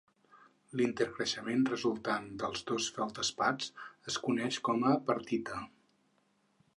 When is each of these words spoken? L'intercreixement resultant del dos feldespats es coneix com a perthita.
L'intercreixement 0.79 1.59
resultant 1.73 2.25
del 2.43 2.57
dos 2.71 2.87
feldespats 2.95 3.69
es 4.13 4.17
coneix 4.27 4.61
com 4.69 4.87
a 4.93 4.97
perthita. 5.11 5.61